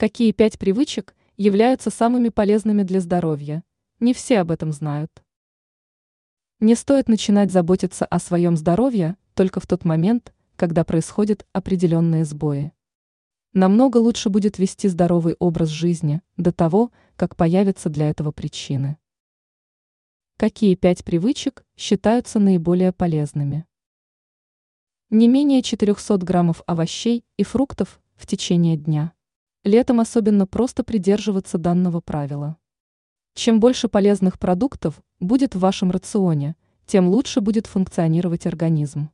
[0.00, 3.62] Какие пять привычек являются самыми полезными для здоровья?
[3.98, 5.12] Не все об этом знают.
[6.58, 12.72] Не стоит начинать заботиться о своем здоровье только в тот момент, когда происходят определенные сбои.
[13.52, 18.96] Намного лучше будет вести здоровый образ жизни до того, как появятся для этого причины.
[20.38, 23.66] Какие пять привычек считаются наиболее полезными?
[25.10, 29.12] Не менее 400 граммов овощей и фруктов в течение дня.
[29.62, 32.56] Летом особенно просто придерживаться данного правила.
[33.34, 39.10] Чем больше полезных продуктов будет в вашем рационе, тем лучше будет функционировать организм.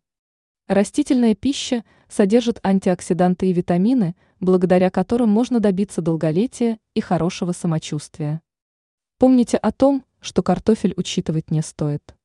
[0.68, 8.40] Растительная пища содержит антиоксиданты и витамины, благодаря которым можно добиться долголетия и хорошего самочувствия.
[9.18, 12.16] Помните о том, что картофель учитывать не стоит.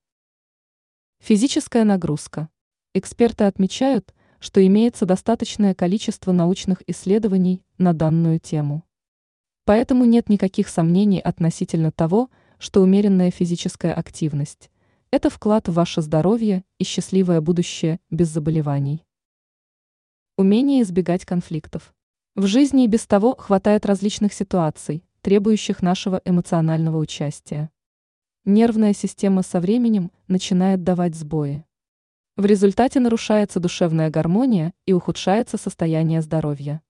[1.20, 2.50] Физическая нагрузка.
[2.94, 8.84] Эксперты отмечают, что имеется достаточное количество научных исследований на данную тему.
[9.66, 14.72] Поэтому нет никаких сомнений относительно того, что умеренная физическая активность–
[15.12, 19.06] это вклад в ваше здоровье и счастливое будущее без заболеваний.
[20.38, 21.94] Умение избегать конфликтов.
[22.36, 27.70] В жизни и без того хватает различных ситуаций, требующих нашего эмоционального участия.
[28.44, 31.64] Нервная система со временем начинает давать сбои.
[32.38, 36.82] В результате нарушается душевная гармония и ухудшается состояние здоровья.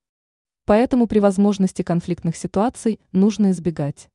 [0.65, 4.09] Поэтому при возможности конфликтных ситуаций нужно избегать.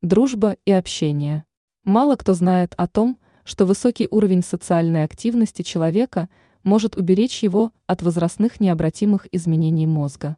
[0.00, 1.44] Дружба и общение.
[1.84, 6.28] Мало кто знает о том, что высокий уровень социальной активности человека
[6.62, 10.36] может уберечь его от возрастных необратимых изменений мозга.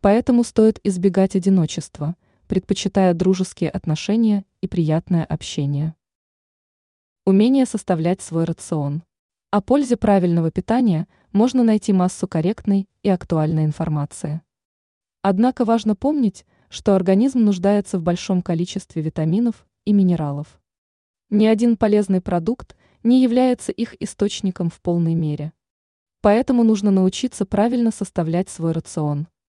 [0.00, 2.14] Поэтому стоит избегать одиночества,
[2.46, 5.95] предпочитая дружеские отношения и приятное общение.
[7.28, 9.02] Умение составлять свой рацион.
[9.50, 14.42] О пользе правильного питания можно найти массу корректной и актуальной информации.
[15.22, 20.60] Однако важно помнить, что организм нуждается в большом количестве витаминов и минералов.
[21.28, 25.52] Ни один полезный продукт не является их источником в полной мере.
[26.20, 29.26] Поэтому нужно научиться правильно составлять свой рацион.